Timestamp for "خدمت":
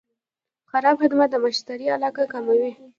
1.01-1.29